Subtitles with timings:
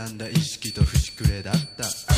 [0.00, 0.28] 歪んだ。
[0.28, 2.09] 意識と節くれだった。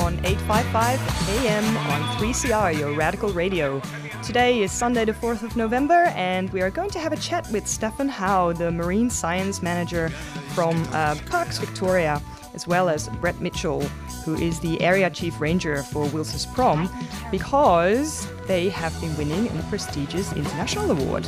[0.00, 0.98] On 855
[1.44, 3.82] AM on 3CR, your radical radio.
[4.22, 7.46] Today is Sunday, the 4th of November, and we are going to have a chat
[7.52, 10.08] with Steffan Howe, the Marine Science Manager
[10.54, 12.22] from uh, Parks Victoria,
[12.54, 13.82] as well as Brett Mitchell,
[14.24, 16.88] who is the Area Chief Ranger for Wilson's Prom,
[17.30, 21.26] because they have been winning a prestigious international award.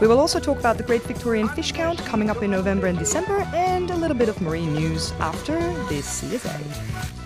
[0.00, 2.98] We will also talk about the Great Victorian Fish Count coming up in November and
[2.98, 7.21] December, and a little bit of marine news after this CSA.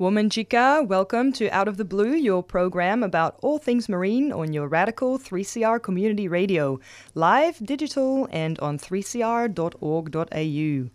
[0.02, 4.68] Wominjeka, welcome to Out of the Blue, your program about all things marine on your
[4.68, 6.80] radical 3CR community radio,
[7.14, 10.90] live, digital, and on 3cr.org.au.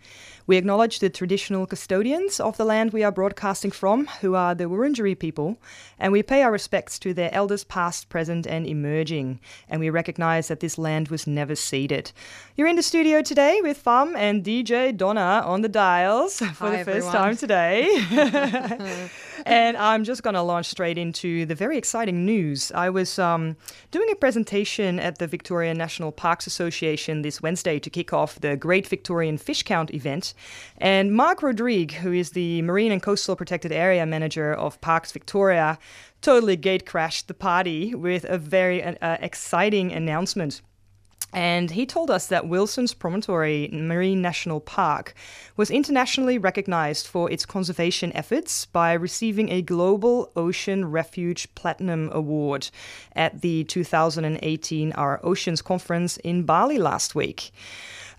[0.47, 4.65] We acknowledge the traditional custodians of the land we are broadcasting from, who are the
[4.65, 5.59] Wurundjeri people,
[5.99, 9.41] and we pay our respects to their elders past, present, and emerging.
[9.69, 12.13] And we recognize that this land was never ceded.
[12.55, 16.79] You're in the studio today with Fam and DJ Donna on the dials for Hi,
[16.79, 17.13] the first everyone.
[17.13, 19.11] time today.
[19.47, 22.71] and I'm just going to launch straight into the very exciting news.
[22.73, 23.57] I was um,
[23.91, 28.57] doing a presentation at the Victoria National Parks Association this Wednesday to kick off the
[28.57, 30.35] Great Victorian Fish Count event.
[30.79, 35.79] And Mark Rodrigue, who is the Marine and Coastal Protected Area Manager of Parks Victoria,
[36.21, 40.61] totally gate crashed the party with a very uh, exciting announcement.
[41.33, 45.13] And he told us that Wilson's Promontory Marine National Park
[45.57, 52.71] was internationally recognized for its conservation efforts by receiving a Global Ocean Refuge Platinum Award
[53.15, 57.51] at the 2018 Our Oceans Conference in Bali last week.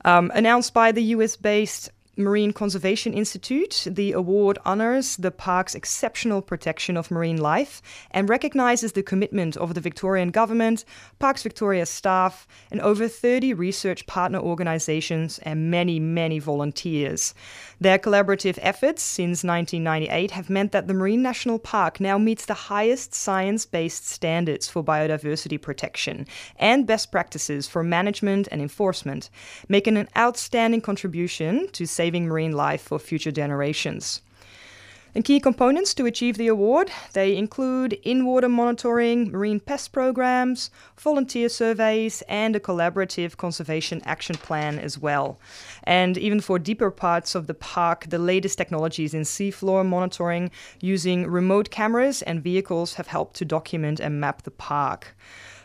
[0.06, 6.42] Um, announced by the US based Marine Conservation Institute, the award honors the park's exceptional
[6.42, 10.84] protection of marine life and recognizes the commitment of the Victorian Government,
[11.20, 17.36] Parks Victoria staff, and over 30 research partner organizations and many, many volunteers.
[17.80, 22.56] Their collaborative efforts since 1998 have meant that the Marine National Park now meets the
[22.56, 26.26] highest science based standards for biodiversity protection
[26.58, 29.30] and best practices for management and enforcement,
[29.70, 34.22] making an outstanding contribution to saving marine life for future generations.
[35.18, 41.50] And key components to achieve the award, they include in-water monitoring, marine pest programs, volunteer
[41.50, 45.40] surveys, and a collaborative conservation action plan as well.
[45.86, 51.26] And even for deeper parts of the park, the latest technologies in seafloor monitoring using
[51.26, 55.18] remote cameras and vehicles have helped to document and map the park.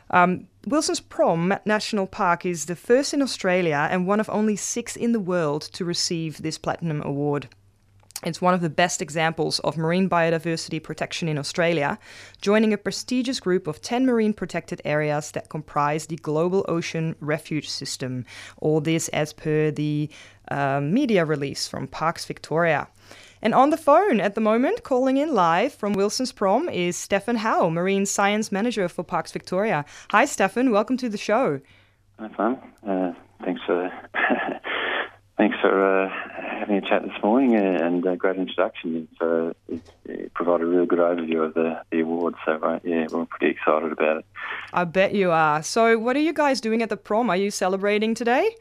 [0.09, 4.97] Um, Wilson's Prom National Park is the first in Australia and one of only six
[4.97, 7.51] in the world to receive this platinum award.
[8.25, 11.99] It's one of the best examples of marine biodiversity protection in Australia,
[12.41, 17.69] joining a prestigious group of 10 marine protected areas that comprise the Global Ocean Refuge
[17.69, 18.25] System.
[18.59, 20.09] All this as per the
[20.49, 22.87] uh, media release from Parks Victoria.
[23.45, 27.39] And on the phone at the moment, calling in live from Wilson's Prom, is Steffan
[27.39, 29.85] Howe, Marine Science Manager for Parks Victoria.
[30.13, 30.71] Hi, Steffan.
[30.71, 31.61] Welcome to the show.
[32.21, 32.57] Hi, fun.
[32.87, 33.15] Uh,
[33.45, 33.91] thanks for
[35.37, 36.22] thanks for uh,
[36.73, 39.09] having a chat this morning uh, and a great introduction.
[39.11, 39.53] It's, uh,
[40.35, 42.35] provided a really good overview of the, the award.
[42.45, 44.27] So, right, yeah, we're pretty excited about it.
[44.73, 45.63] I bet you are.
[45.63, 47.31] So, what are you guys doing at the prom?
[47.31, 48.57] Are you celebrating today?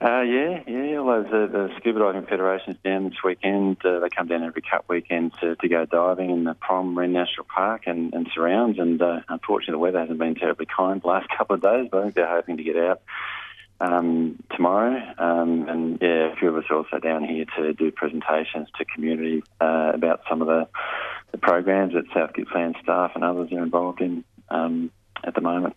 [0.00, 0.96] Uh, yeah, yeah.
[0.98, 3.84] All the, the Scuba Diving Federation's down this weekend.
[3.84, 7.12] Uh, they come down every Cup weekend to, to go diving in the Prom Marine
[7.12, 8.78] National Park and, and surrounds.
[8.78, 11.98] And uh, unfortunately, the weather hasn't been terribly kind the last couple of days, but
[11.98, 13.02] I think they're hoping to get out
[13.80, 15.00] um, tomorrow.
[15.18, 18.84] Um, and yeah, a few of us are also down here to do presentations to
[18.84, 20.68] community uh, about some of the,
[21.32, 24.90] the programs that South Gippsland staff and others are involved in um,
[25.24, 25.74] at the moment.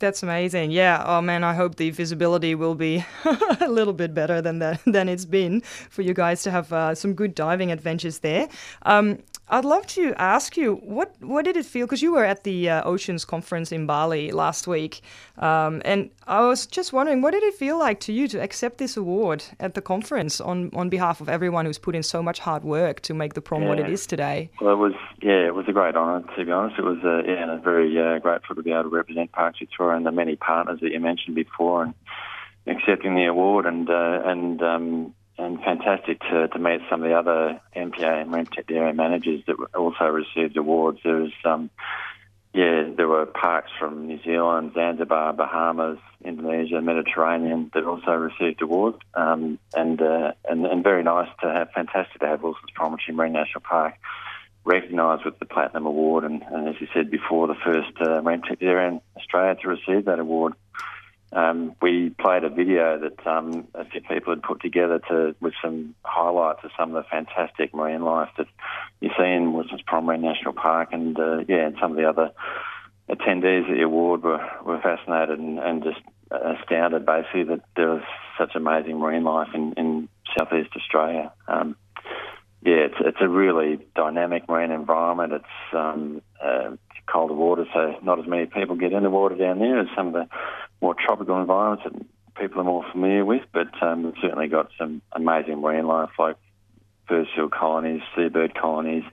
[0.00, 0.70] That's amazing.
[0.70, 1.04] Yeah.
[1.06, 3.04] Oh man, I hope the visibility will be
[3.60, 6.94] a little bit better than that than it's been for you guys to have uh,
[6.94, 8.48] some good diving adventures there.
[8.82, 9.18] Um,
[9.52, 12.70] I'd love to ask you what what did it feel because you were at the
[12.70, 15.00] uh, Oceans conference in Bali last week,
[15.38, 18.78] um, and I was just wondering what did it feel like to you to accept
[18.78, 22.38] this award at the conference on on behalf of everyone who's put in so much
[22.38, 23.68] hard work to make the prom yeah.
[23.68, 24.50] what it is today.
[24.60, 26.78] Well, it was yeah, it was a great honour to be honest.
[26.78, 29.96] It was uh, yeah, and very uh, grateful to be able to represent Parks Victoria
[29.96, 31.94] and the many partners that you mentioned before and
[32.68, 37.16] accepting the award and uh, and um, and fantastic to, to meet some of the
[37.16, 41.00] other MPA and Protected Area managers that also received awards.
[41.02, 41.70] There was, um,
[42.52, 48.98] yeah, there were parks from New Zealand, Zanzibar, Bahamas, Indonesia, Mediterranean that also received awards,
[49.14, 53.32] um, and, uh, and and very nice to have, fantastic to have Wilson's Promontory Marine
[53.32, 53.94] National Park
[54.64, 58.62] recognised with the Platinum Award, and, and, as you said before, the first uh, Protected
[58.62, 60.52] Area in Australia to receive that award
[61.32, 65.54] um, we played a video that um, a few people had put together to with
[65.62, 68.48] some highlights of some of the fantastic marine life that
[69.00, 72.08] you see in Wilson's Prom Marine National Park, and uh, yeah, and some of the
[72.08, 72.32] other
[73.08, 76.00] attendees at the award were, were fascinated and, and just
[76.30, 78.02] astounded, basically, that there was
[78.38, 81.32] such amazing marine life in, in southeast Australia.
[81.48, 81.76] Um,
[82.62, 85.32] yeah, it's it's a really dynamic marine environment.
[85.32, 86.76] It's um, uh,
[87.10, 90.08] colder water, so not as many people get in the water down there as some
[90.08, 90.28] of the
[90.80, 92.06] more tropical environments that
[92.36, 96.36] people are more familiar with, but um, we've certainly got some amazing marine life like
[97.08, 99.04] fur seal colonies, seabird colonies,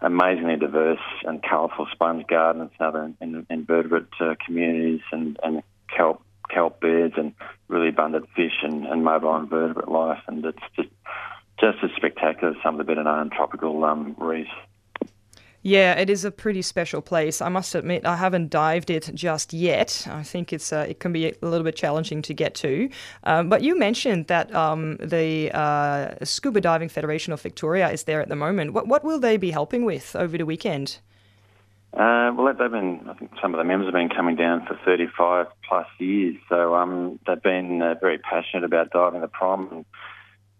[0.00, 3.12] amazingly diverse and colourful sponge gardens and other
[3.50, 5.62] invertebrate uh, communities and, and
[5.94, 7.32] kelp kelp beds and
[7.68, 10.88] really abundant fish and, and mobile invertebrate life and it's just
[11.60, 14.50] just as spectacular as some of the better known tropical um, reefs.
[15.62, 17.42] Yeah, it is a pretty special place.
[17.42, 20.06] I must admit, I haven't dived it just yet.
[20.10, 22.88] I think it's uh, it can be a little bit challenging to get to.
[23.24, 28.22] Um, but you mentioned that um, the uh, Scuba Diving Federation of Victoria is there
[28.22, 28.72] at the moment.
[28.72, 30.98] What what will they be helping with over the weekend?
[31.92, 33.06] Uh, well, they've been.
[33.06, 36.36] I think some of the members have been coming down for 35 plus years.
[36.48, 39.68] So um, they've been uh, very passionate about diving the prom.
[39.70, 39.84] And,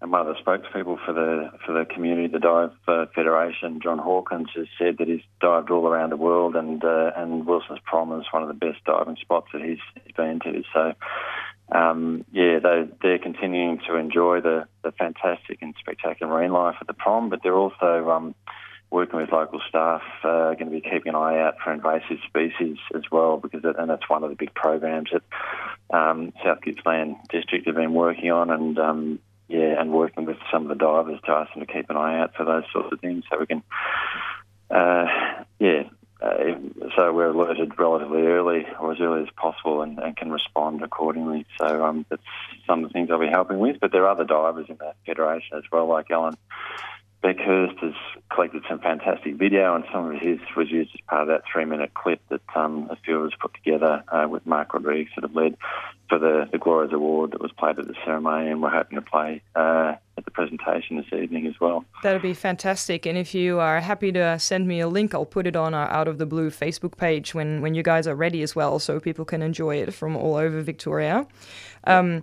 [0.01, 3.99] and one of the spokespeople for the for the community, the Dive uh, Federation, John
[3.99, 8.19] Hawkins, has said that he's dived all around the world, and uh, and Wilson's Prom
[8.19, 10.63] is one of the best diving spots that he's, he's been to.
[10.73, 10.95] So,
[11.73, 16.87] um, yeah, they they're continuing to enjoy the, the fantastic and spectacular marine life at
[16.87, 18.35] the prom, but they're also um,
[18.91, 22.79] working with local staff, uh, going to be keeping an eye out for invasive species
[22.95, 27.17] as well, because it, and that's one of the big programs that um, South Gippsland
[27.29, 29.19] District have been working on, and um,
[29.51, 32.21] yeah, and working with some of the divers to ask them to keep an eye
[32.21, 33.63] out for those sorts of things, so we can,
[34.71, 35.07] uh,
[35.59, 35.83] yeah,
[36.23, 36.55] uh,
[36.97, 41.47] so we're alerted relatively early or as early as possible and, and can respond accordingly.
[41.59, 42.23] So um, that's
[42.67, 43.79] some of the things I'll be helping with.
[43.81, 46.37] But there are other divers in the federation as well, like Alan
[47.23, 47.93] Beckhurst has
[48.33, 51.93] collected some fantastic video, and some of his was used as part of that three-minute
[51.95, 55.35] clip that um, a few of us put together uh, with Mark Rodrigue that have
[55.35, 55.57] led
[56.09, 59.03] for the, the GLORES Award that was played at the ceremony, and we're hoping to
[59.03, 61.85] play uh, at the presentation this evening as well.
[62.03, 63.05] That'll be fantastic.
[63.07, 65.91] And if you are happy to send me a link, I'll put it on our
[65.91, 68.99] Out of the Blue Facebook page when, when you guys are ready as well, so
[68.99, 71.27] people can enjoy it from all over Victoria.
[71.85, 72.23] Um,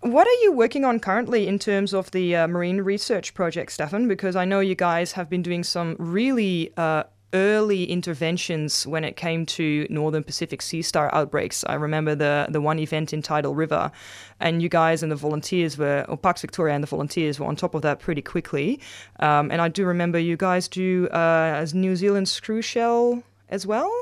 [0.00, 4.08] what are you working on currently in terms of the uh, marine research project, Steffan?
[4.08, 9.16] Because I know you guys have been doing some really uh, early interventions when it
[9.16, 11.64] came to Northern Pacific sea star outbreaks.
[11.68, 13.92] I remember the the one event in Tidal River,
[14.40, 17.56] and you guys and the volunteers were, or Parks Victoria and the volunteers were on
[17.56, 18.80] top of that pretty quickly.
[19.20, 23.66] Um, and I do remember you guys do uh, as New Zealand screw shell as
[23.66, 23.92] well.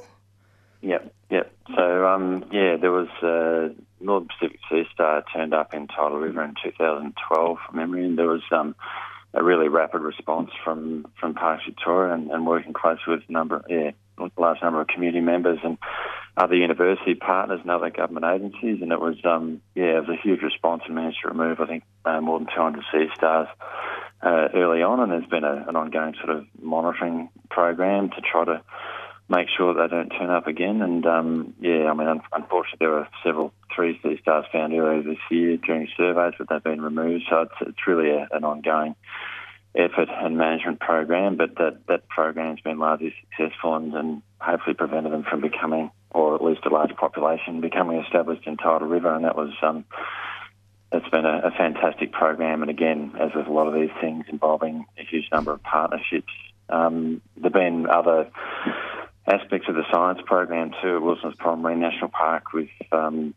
[0.83, 1.53] Yep, yep.
[1.75, 6.43] So um, yeah, there was uh, Northern Pacific Sea Star turned up in Tidal River
[6.45, 8.75] in 2012 from memory, and there was um,
[9.35, 13.63] a really rapid response from from Parks Victoria and, and working closely with a number,
[13.69, 13.91] yeah,
[14.37, 15.79] large number of community members and
[16.37, 20.23] other university partners and other government agencies, and it was um, yeah, it was a
[20.23, 23.49] huge response and managed to remove I think uh, more than 200 sea stars
[24.23, 28.45] uh, early on, and there's been a, an ongoing sort of monitoring program to try
[28.45, 28.63] to
[29.29, 30.81] make sure they don't turn up again.
[30.83, 35.03] And um, yeah, I mean, un- unfortunately, there were several three sea stars found earlier
[35.03, 37.25] this year during surveys, but they've been removed.
[37.29, 38.95] So it's, it's really a, an ongoing
[39.75, 41.37] effort and management program.
[41.37, 46.35] But that that program's been largely successful and, and hopefully prevented them from becoming, or
[46.35, 49.15] at least a large population becoming established in Tidal River.
[49.15, 49.53] And that was.
[49.63, 49.85] Um,
[50.91, 54.25] it's been a, a fantastic program, and again, as with a lot of these things
[54.29, 56.33] involving a huge number of partnerships,
[56.71, 58.31] um, there've been other
[59.29, 62.53] aspects of the science program too at Wilson's Prom Marine National Park.
[62.53, 63.35] We've um,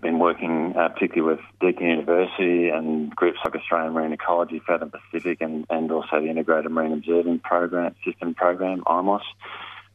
[0.00, 5.40] been working uh, particularly with Deakin University and groups like Australian Marine Ecology, Fathom Pacific,
[5.40, 9.22] and, and also the Integrated Marine Observing Program System Program (IMOS)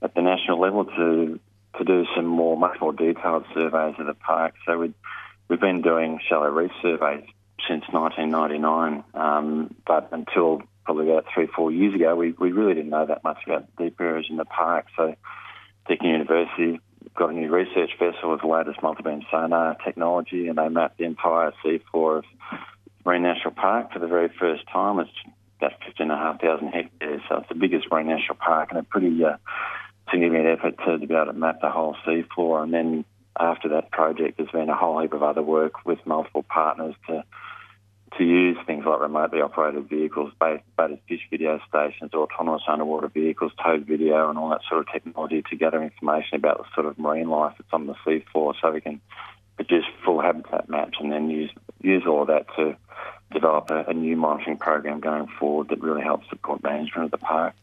[0.02, 1.40] at the national level to
[1.78, 4.54] to do some more, much more detailed surveys of the park.
[4.66, 4.94] So we
[5.50, 7.26] we've been doing shallow reef surveys
[7.68, 12.92] since 1999, um, but until probably about three, four years ago, we, we really didn't
[12.92, 14.86] know that much about deep areas in the park.
[14.96, 15.16] So
[15.88, 16.80] Deakin University
[17.16, 21.06] got a new research vessel with the latest multi-beam sonar technology, and they mapped the
[21.06, 22.26] entire seafloor of
[23.06, 25.00] Marine National Park for the very first time.
[25.00, 25.10] It's
[25.60, 29.38] about 15,500 hectares, so it's the biggest marine national park, and a pretty uh,
[30.12, 32.64] significant effort to, to be able to map the whole seafloor.
[32.64, 33.06] And then
[33.40, 37.24] after that project, there's been a whole heap of other work with multiple partners to
[38.18, 43.86] to use things like remotely operated vehicles, baited fish video stations, autonomous underwater vehicles, towed
[43.86, 47.30] video, and all that sort of technology to gather information about the sort of marine
[47.30, 49.02] life that's on the seafloor, so we can
[49.56, 51.50] produce full habitat maps and then use
[51.82, 52.76] use all that to
[53.32, 57.18] develop a, a new monitoring program going forward that really helps support management of the
[57.18, 57.54] park.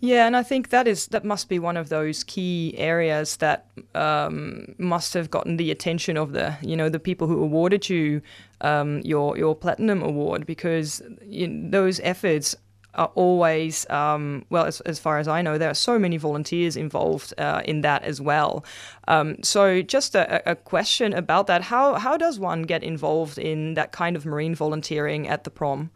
[0.00, 3.66] Yeah, and I think that is that must be one of those key areas that
[3.94, 8.20] um, must have gotten the attention of the you know the people who awarded you
[8.60, 12.54] um, your your platinum award because you know, those efforts
[12.94, 16.76] are always um, well as, as far as I know there are so many volunteers
[16.76, 18.64] involved uh, in that as well.
[19.08, 23.74] Um, so just a, a question about that: how how does one get involved in
[23.74, 25.90] that kind of marine volunteering at the prom?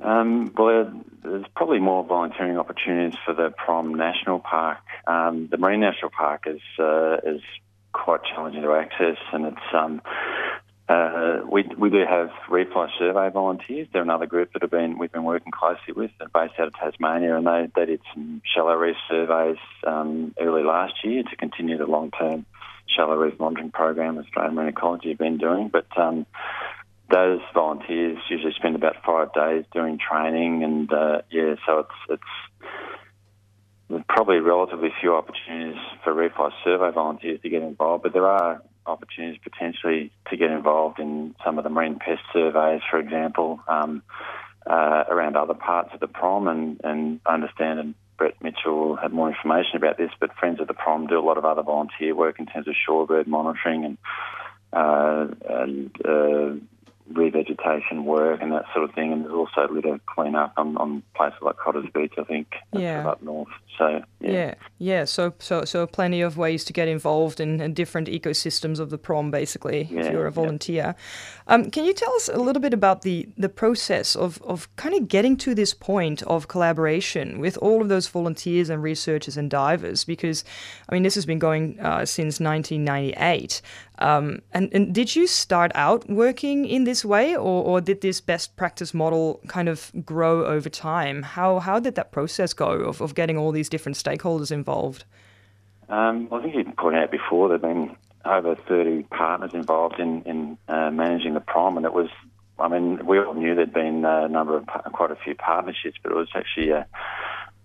[0.00, 4.80] Um, well, there's probably more volunteering opportunities for the Prom National Park.
[5.06, 7.40] Um, the Marine National Park is uh, is
[7.92, 10.02] quite challenging to access, and it's um,
[10.88, 13.88] uh, we we do have reef life survey volunteers.
[13.92, 16.10] They're another group that have been we've been working closely with.
[16.18, 20.62] They're based out of Tasmania, and they, they did some shallow reef surveys um, early
[20.62, 22.44] last year to continue the long term
[22.86, 25.68] shallow reef monitoring program Australian Marine Ecology have been doing.
[25.68, 26.26] But um,
[27.10, 32.20] those volunteers usually spend about five days doing training, and uh, yeah, so it's
[33.90, 38.26] it's probably relatively few opportunities for reef life survey volunteers to get involved, but there
[38.26, 43.60] are opportunities potentially to get involved in some of the marine pest surveys, for example,
[43.68, 44.02] um,
[44.66, 49.12] uh, around other parts of the prom, and and I understand and Brett Mitchell have
[49.12, 52.14] more information about this, but Friends of the Prom do a lot of other volunteer
[52.14, 53.98] work in terms of shorebird monitoring and
[54.72, 56.54] uh, and uh,
[57.12, 59.12] revegetation work and that sort of thing.
[59.12, 63.06] And there's also litter cleanup on, on places like Cotters Beach, I think, yeah.
[63.06, 63.48] up north.
[63.78, 64.30] So yeah.
[64.30, 65.04] yeah, yeah.
[65.04, 68.98] So so so plenty of ways to get involved in, in different ecosystems of the
[68.98, 70.74] prom, basically, yeah, if you're a volunteer.
[70.74, 70.92] Yeah.
[71.48, 74.94] Um, can you tell us a little bit about the the process of of kind
[74.94, 79.50] of getting to this point of collaboration with all of those volunteers and researchers and
[79.50, 80.04] divers?
[80.04, 80.44] Because
[80.88, 83.60] I mean, this has been going uh, since 1998.
[83.98, 88.20] Um, and, and did you start out working in this way, or, or did this
[88.20, 91.22] best practice model kind of grow over time?
[91.22, 95.04] How how did that process go of, of getting all these different stakeholders involved?
[95.88, 100.22] Um, I think you pointed out before there have been over 30 partners involved in,
[100.22, 102.08] in uh, managing the prom, and it was,
[102.58, 106.10] I mean, we all knew there'd been a number of, quite a few partnerships, but
[106.10, 106.84] it was actually uh,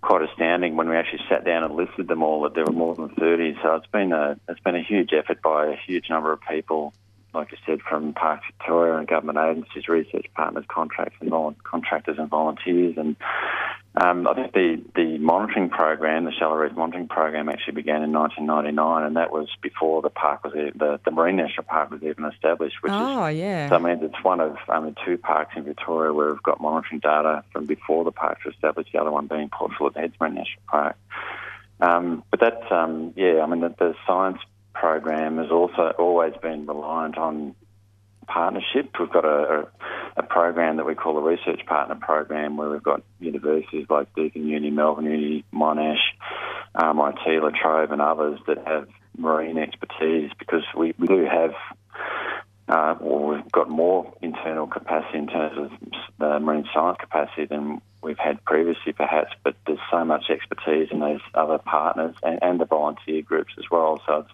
[0.01, 2.95] quite astounding when we actually sat down and listed them all that there were more
[2.95, 3.57] than 30.
[3.61, 6.93] So it's been a, it's been a huge effort by a huge number of people,
[7.33, 12.17] like I said, from Parks Victoria and government agencies, research partners, contracts and vol- contractors
[12.17, 13.15] and volunteers, and
[13.99, 18.11] Um, I think the, the monitoring program, the shallow reef monitoring program, actually began in
[18.13, 22.23] 1999, and that was before the park was the, the Marine National Park was even
[22.25, 22.75] established.
[22.81, 23.67] Which Oh, is, yeah.
[23.67, 26.99] so I mean, it's one of only two parks in Victoria where we've got monitoring
[26.99, 28.91] data from before the parks were established.
[28.93, 30.95] The other one being Port Phillip Heads Marine National Park.
[31.81, 34.37] Um, but that, um, yeah, I mean, the, the science
[34.79, 37.55] program has also always been reliant on
[38.27, 38.91] partnership.
[38.99, 39.67] We've got a,
[40.17, 44.13] a, a program that we call the research partner program where we've got universities like
[44.15, 45.97] Deakin Uni, Melbourne Uni, Monash,
[46.75, 51.51] um, La Trobe and others that have marine expertise because we, we do have
[52.69, 55.71] uh, well, we've got more internal capacity in terms of
[56.21, 59.31] uh, marine science capacity than we've had previously, perhaps.
[59.43, 63.65] But there's so much expertise in those other partners and, and the volunteer groups as
[63.71, 63.99] well.
[64.05, 64.31] So it's,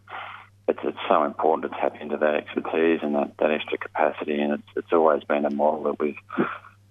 [0.68, 4.40] it's it's so important to tap into that expertise and that, that extra capacity.
[4.40, 6.18] And it's it's always been a model that we've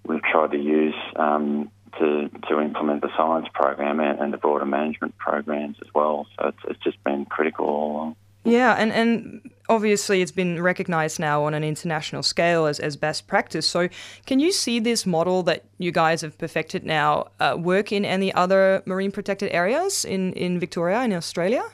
[0.07, 4.65] we've tried to use um, to to implement the science program and, and the broader
[4.65, 6.27] management programs as well.
[6.39, 8.17] So it's it's just been critical all along.
[8.47, 13.27] Yeah, and, and obviously it's been recognized now on an international scale as, as best
[13.27, 13.67] practice.
[13.67, 13.89] So,
[14.27, 18.35] can you see this model that you guys have perfected now uh, work in any
[18.35, 21.65] other marine protected areas in, in Victoria and Australia?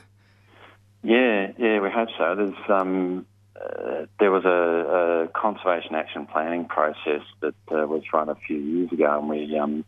[1.03, 2.35] Yeah, yeah, we hope so.
[2.35, 8.29] There's um, uh, there was a, a conservation action planning process that uh, was run
[8.29, 9.83] a few years ago, and we um,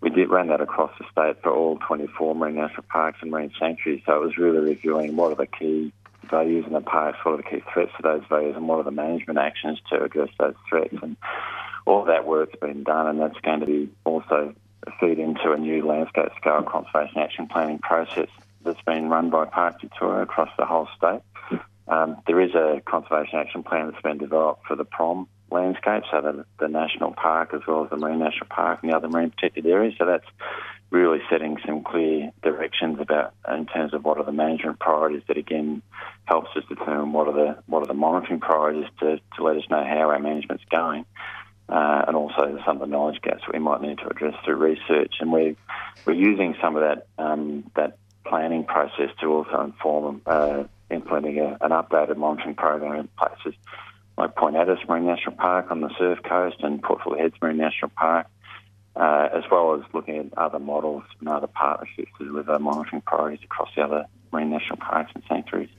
[0.00, 3.52] we did ran that across the state for all 24 marine national parks and marine
[3.58, 4.02] sanctuaries.
[4.06, 5.92] So it was really reviewing what are the key
[6.30, 8.84] values in the parks, what are the key threats to those values, and what are
[8.84, 10.94] the management actions to address those threats.
[11.02, 11.16] And
[11.84, 14.54] all that work's been done, and that's going to be also
[15.00, 18.28] feed into a new landscape scale conservation action planning process
[18.64, 21.20] that's been run by Park Victoria across the whole state.
[21.86, 26.20] Um, there is a conservation action plan that's been developed for the prom landscape, so
[26.20, 29.30] the, the national park as well as the marine national park and the other marine
[29.30, 29.94] protected areas.
[29.98, 30.24] So that's
[30.90, 35.36] really setting some clear directions about in terms of what are the management priorities that
[35.36, 35.82] again
[36.24, 39.64] helps us determine what are the what are the monitoring priorities to, to let us
[39.70, 41.04] know how our management's going.
[41.66, 45.14] Uh, and also some of the knowledge gaps we might need to address through research.
[45.20, 45.56] And we're,
[46.04, 51.58] we're using some of that um, that planning process to also inform uh, implementing a,
[51.60, 53.54] an updated monitoring program in places
[54.16, 57.56] like Point Addis Marine National Park on the Surf Coast and Port Phillip Heads Marine
[57.56, 58.26] National Park,
[58.96, 63.44] uh, as well as looking at other models and other partnerships to deliver monitoring priorities
[63.44, 65.70] across the other marine national parks and sanctuaries.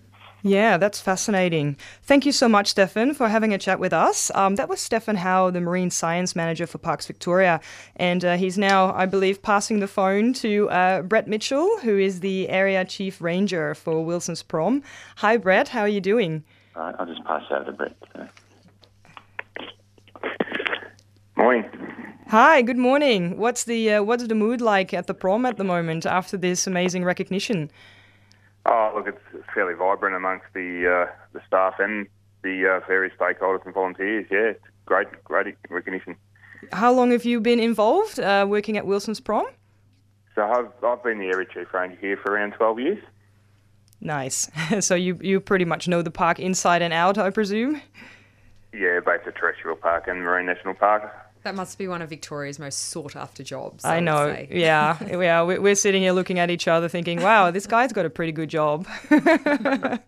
[0.45, 1.75] Yeah, that's fascinating.
[2.03, 4.29] Thank you so much, Steffan, for having a chat with us.
[4.35, 7.59] Um, that was Steffan Howe, the Marine Science Manager for Parks Victoria.
[7.95, 12.19] And uh, he's now, I believe, passing the phone to uh, Brett Mitchell, who is
[12.19, 14.83] the Area Chief Ranger for Wilson's Prom.
[15.15, 15.69] Hi, Brett.
[15.69, 16.43] How are you doing?
[16.75, 17.95] Right, I'll just pass it over to Brett.
[18.13, 18.27] So.
[21.37, 21.63] Morning.
[22.27, 23.39] Hi, good morning.
[23.39, 26.67] What's the uh, what's the mood like at the prom at the moment after this
[26.67, 27.71] amazing recognition?
[28.65, 32.07] Oh, look, it's fairly vibrant amongst the uh, the staff and
[32.41, 34.25] the uh, various stakeholders and volunteers.
[34.31, 36.15] Yeah, it's great, great recognition.
[36.71, 39.45] How long have you been involved uh, working at Wilson's Prom?
[40.33, 43.03] So I've I've been the area chief ranger here for around twelve years.
[44.01, 44.49] Nice.
[44.85, 47.81] so you you pretty much know the park inside and out, I presume.
[48.73, 51.03] Yeah, both the terrestrial park and marine national park.
[51.45, 53.85] That must be one of Victoria's most sought after jobs.
[53.85, 54.33] I, I know.
[54.33, 54.47] Say.
[54.51, 55.43] Yeah, yeah.
[55.43, 58.31] we- We're sitting here looking at each other, thinking, "Wow, this guy's got a pretty
[58.33, 58.87] good job."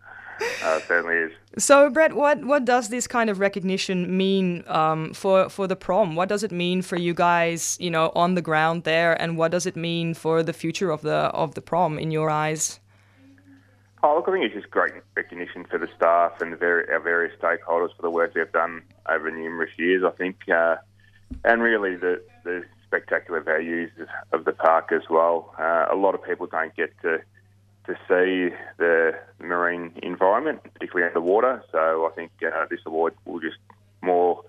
[0.62, 1.32] Uh, certainly is.
[1.58, 6.14] so, Brett, what what does this kind of recognition mean um, for for the prom?
[6.14, 9.50] What does it mean for you guys, you know, on the ground there, and what
[9.50, 12.78] does it mean for the future of the of the prom in your eyes?
[14.04, 17.00] Oh, look, I think it's just great recognition for the staff and the very, our
[17.00, 20.04] various stakeholders for the work they've done over numerous years.
[20.06, 20.76] I think, uh,
[21.44, 23.90] and really the the spectacular values
[24.32, 25.54] of the park as well.
[25.58, 27.18] Uh, a lot of people don't get to
[27.86, 31.62] to see the marine environment, particularly underwater.
[31.72, 33.56] So I think uh, this award will just
[34.02, 34.44] more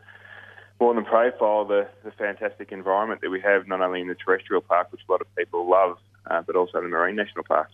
[0.79, 4.61] more than profile the, the fantastic environment that we have, not only in the terrestrial
[4.61, 5.97] park, which a lot of people love,
[6.31, 7.69] uh, but also the marine national park.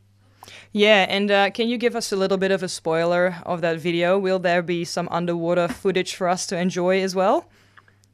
[0.71, 3.79] Yeah, and uh, can you give us a little bit of a spoiler of that
[3.79, 4.17] video?
[4.17, 7.47] Will there be some underwater footage for us to enjoy as well?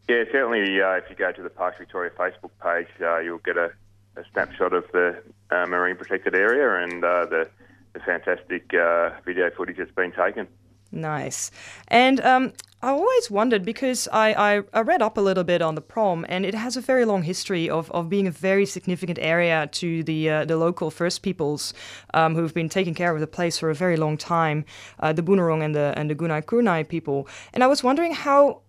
[0.08, 0.82] Yeah, certainly.
[0.82, 3.72] Uh, if you go to the Parks Victoria Facebook page, uh, you'll get a,
[4.18, 7.50] a snapshot of the uh, marine protected area and uh, the,
[7.94, 10.48] the fantastic uh, video footage that's been taken.
[10.92, 11.52] Nice.
[11.88, 15.76] And um, I always wondered because I, I, I read up a little bit on
[15.76, 19.20] the prom, and it has a very long history of, of being a very significant
[19.22, 21.74] area to the uh, the local First Peoples
[22.14, 24.66] um, who've been taking care of the place for a very long time,
[25.00, 27.28] uh, the Bunurong and the and the Gunai Kurnai people.
[27.54, 28.62] And I was wondering how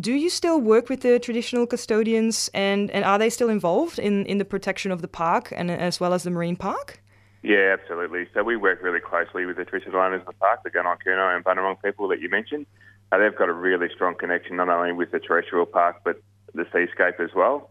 [0.00, 4.24] do you still work with the traditional custodians, and, and are they still involved in,
[4.26, 7.00] in the protection of the park and as well as the marine park?
[7.42, 8.26] Yeah, absolutely.
[8.34, 11.44] So we work really closely with the traditional owners of the park, the Kurnai and
[11.44, 12.66] Bunurong people that you mentioned.
[13.12, 16.20] Uh, they've got a really strong connection not only with the terrestrial park but
[16.54, 17.70] the seascape as well.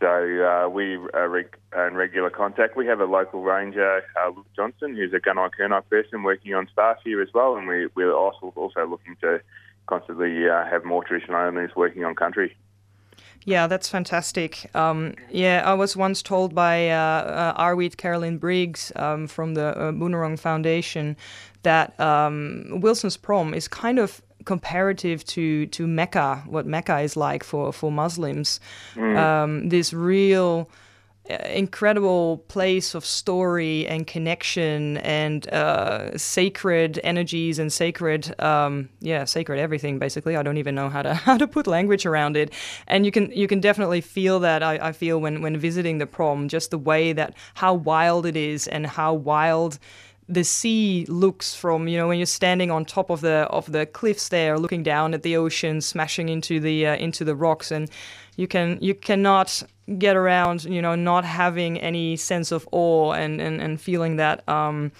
[0.00, 2.76] So uh, we are reg- in regular contact.
[2.76, 6.68] We have a local ranger, uh, Luke Johnson, who's a Gunai Kurnai person working on
[6.70, 9.40] staff here as well, and we, we're also also looking to
[9.86, 12.56] constantly uh, have more traditional owners working on country.
[13.44, 14.68] Yeah, that's fantastic.
[14.74, 19.66] Um, yeah, I was once told by uh, uh, Arweet Carolyn Briggs um, from the
[19.66, 21.16] uh, Boonwurrung Foundation
[21.62, 27.44] that um, Wilson's prom is kind of comparative to to Mecca, what Mecca is like
[27.44, 28.58] for for Muslims.
[28.94, 29.16] Mm.
[29.16, 30.68] Um, this real
[31.28, 39.58] incredible place of story and connection and uh, sacred energies and sacred um, yeah sacred
[39.58, 40.36] everything basically.
[40.36, 42.52] I don't even know how to how to put language around it.
[42.86, 46.06] And you can you can definitely feel that I, I feel when when visiting the
[46.06, 49.78] prom just the way that how wild it is and how wild
[50.28, 53.86] the sea looks from you know when you're standing on top of the of the
[53.86, 57.88] cliffs there looking down at the ocean smashing into the uh, into the rocks and
[58.36, 59.62] you can you cannot
[59.98, 64.46] get around you know not having any sense of awe and and, and feeling that
[64.48, 64.90] um,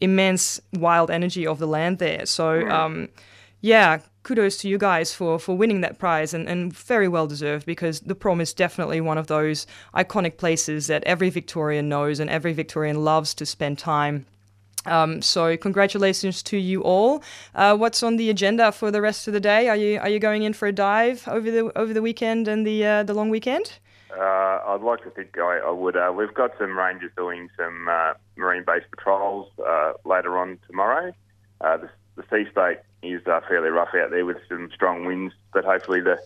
[0.00, 2.26] immense wild energy of the land there.
[2.26, 3.08] So um,
[3.60, 7.64] yeah kudos to you guys for for winning that prize and, and very well deserved
[7.64, 12.28] because the prom is definitely one of those iconic places that every Victorian knows and
[12.28, 14.26] every Victorian loves to spend time
[14.86, 17.22] um, so congratulations to you all.
[17.54, 19.68] Uh, what's on the agenda for the rest of the day?
[19.68, 22.66] Are you are you going in for a dive over the over the weekend and
[22.66, 23.78] the uh, the long weekend?
[24.16, 25.96] Uh, I'd like to think I, I would.
[25.96, 31.12] Uh, we've got some rangers doing some uh, marine-based patrols uh, later on tomorrow.
[31.60, 36.00] The, the sea state is fairly rough out there with some strong winds, but hopefully
[36.00, 36.20] the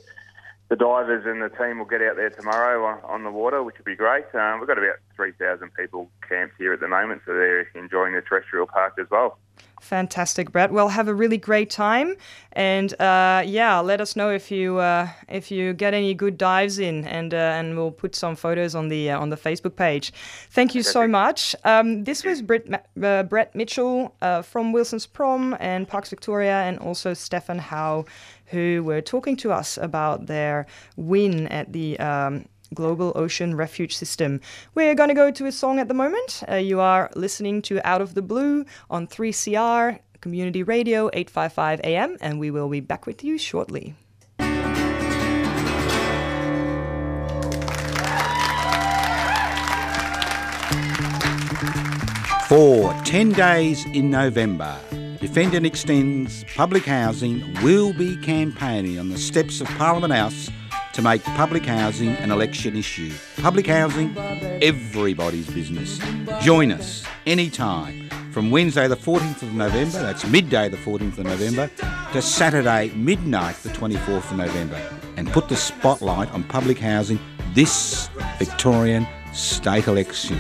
[0.69, 3.77] the divers and the team will get out there tomorrow on, on the water, which
[3.79, 4.25] would be great.
[4.35, 8.21] Um, we've got about 3,000 people camped here at the moment, so they're enjoying the
[8.21, 9.39] terrestrial park as well.
[9.81, 10.71] Fantastic, Brett.
[10.71, 12.17] Well, have a really great time,
[12.53, 16.79] and uh, yeah, let us know if you uh, if you get any good dives
[16.79, 20.13] in, and uh, and we'll put some photos on the uh, on the Facebook page.
[20.51, 21.57] Thank you so much.
[21.65, 26.65] Um, this was Brett, Ma- uh, Brett Mitchell uh, from Wilson's Prom and Parks Victoria,
[26.65, 28.05] and also Steffan Howe,
[28.47, 30.67] who were talking to us about their
[30.97, 31.99] win at the.
[31.99, 34.41] Um, Global Ocean Refuge System.
[34.75, 36.43] We're going to go to a song at the moment.
[36.49, 42.17] Uh, you are listening to Out of the Blue on 3CR Community Radio 855 AM,
[42.21, 43.95] and we will be back with you shortly.
[52.49, 54.75] For 10 days in November,
[55.21, 60.49] Defend and Extends Public Housing will be campaigning on the steps of Parliament House
[60.99, 63.13] to make public housing an election issue.
[63.37, 64.19] Public housing,
[64.61, 66.01] everybody's business.
[66.41, 71.71] Join us anytime from Wednesday the 14th of November, that's midday the 14th of November,
[72.13, 74.75] to Saturday midnight the 24th of November,
[75.17, 77.21] and put the spotlight on public housing
[77.55, 80.37] this Victorian state election.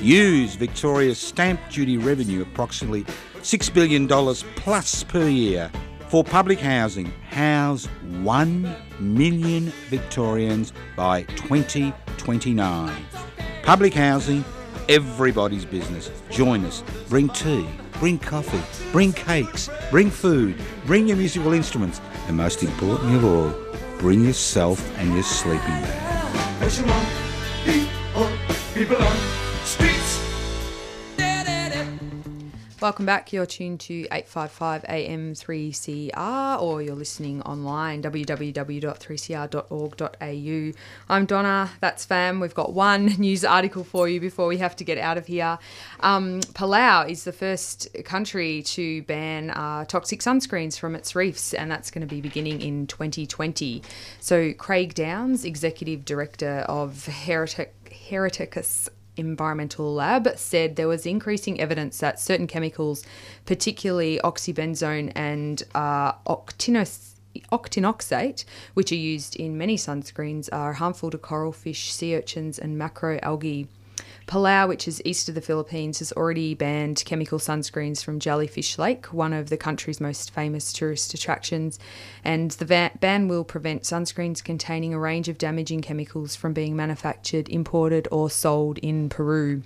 [0.00, 4.08] Use Victoria's stamp duty revenue, approximately $6 billion
[4.56, 5.70] plus per year,
[6.08, 7.06] for public housing.
[7.30, 7.86] House
[8.20, 13.06] 1 million Victorians by 2029.
[13.62, 14.44] Public housing,
[14.88, 16.10] everybody's business.
[16.30, 16.82] Join us.
[17.08, 18.62] Bring tea, bring coffee,
[18.92, 23.52] bring cakes, bring food, bring your musical instruments, and most importantly of all,
[23.98, 26.22] bring yourself and your sleeping bag.
[32.82, 33.32] Welcome back.
[33.32, 40.72] You're tuned to 855 AM 3CR or you're listening online www.3cr.org.au.
[41.08, 42.40] I'm Donna, that's Fam.
[42.40, 45.60] We've got one news article for you before we have to get out of here.
[46.00, 51.70] Um, Palau is the first country to ban uh, toxic sunscreens from its reefs, and
[51.70, 53.80] that's going to be beginning in 2020.
[54.18, 57.76] So, Craig Downs, Executive Director of Heretic,
[58.10, 63.04] Haereticus Environmental Lab said there was increasing evidence that certain chemicals,
[63.44, 67.14] particularly oxybenzone and uh, octinos-
[67.50, 68.44] octinoxate,
[68.74, 73.66] which are used in many sunscreens, are harmful to coral fish, sea urchins, and macroalgae.
[74.26, 79.06] Palau, which is east of the Philippines, has already banned chemical sunscreens from Jellyfish Lake,
[79.12, 81.78] one of the country's most famous tourist attractions.
[82.24, 87.48] And the ban will prevent sunscreens containing a range of damaging chemicals from being manufactured,
[87.48, 89.62] imported, or sold in Peru.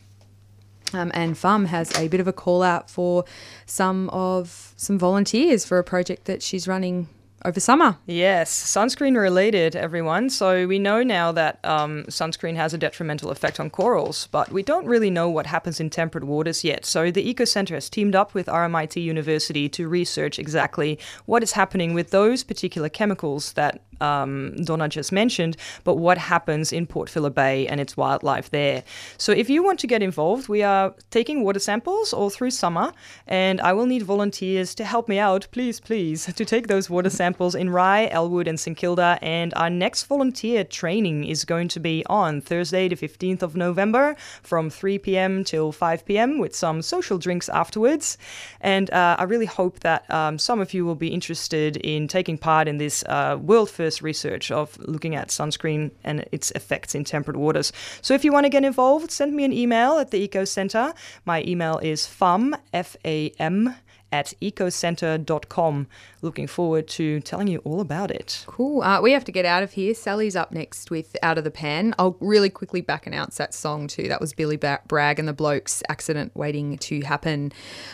[0.93, 3.25] Um, and Fam has a bit of a call out for
[3.67, 7.09] some of some volunteers for a project that she's running
[7.47, 7.97] over summer.
[8.07, 10.29] Yes, sunscreen related, everyone.
[10.31, 14.65] So we know now that um, sunscreen has a detrimental effect on corals, but we
[14.65, 16.85] don't really know what happens in temperate waters yet.
[16.85, 21.53] So the Eco Center has teamed up with RMIT University to research exactly what is
[21.53, 27.09] happening with those particular chemicals that um, Donna just mentioned, but what happens in Port
[27.09, 28.83] Phillip Bay and its wildlife there.
[29.19, 32.93] So if you want to get involved, we are taking water samples all through summer,
[33.27, 37.11] and I will need volunteers to help me out, please, please, to take those water
[37.11, 39.19] samples in Rye, Elwood, and St Kilda.
[39.23, 44.17] And our next volunteer training is going to be on Thursday, the 15th of November,
[44.43, 45.45] from 3 p.m.
[45.45, 46.39] till 5 p.m.
[46.39, 48.19] with some social drinks afterwards.
[48.61, 52.39] And uh, I really hope that um, some of you will be interested in taking
[52.39, 57.05] part in this uh, world first research of looking at sunscreen and its effects in
[57.05, 57.73] temperate waters.
[58.03, 60.93] So if you want to get involved, send me an email at the Eco Center.
[61.25, 63.75] My email is fam, F-A-M,
[64.13, 65.87] at ecocenter.com.
[66.23, 68.45] Looking forward to telling you all about it.
[68.47, 68.83] Cool.
[68.83, 69.95] Uh, we have to get out of here.
[69.95, 71.95] Sally's up next with Out of the Pan.
[71.99, 74.09] I'll really quickly back announce that song too.
[74.09, 77.53] That was Billy Bragg and the Blokes accident waiting to happen.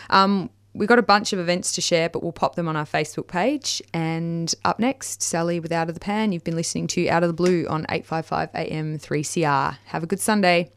[0.09, 2.85] Um, We've got a bunch of events to share, but we'll pop them on our
[2.85, 3.81] Facebook page.
[3.93, 6.31] And up next, Sally with Out of the Pan.
[6.31, 9.77] You've been listening to Out of the Blue on 855 AM 3CR.
[9.85, 10.71] Have a good Sunday.